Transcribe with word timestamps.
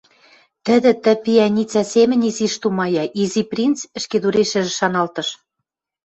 Тӹдӹ 0.65 0.91
тӹ 1.03 1.13
пиӓницӓ 1.23 1.83
семӹнь 1.91 2.25
изиш 2.29 2.53
тумая, 2.61 3.03
Изи 3.21 3.43
принц 3.51 3.79
ӹшкедурешӹжӹ 3.97 4.73
шаналтыш. 4.79 5.29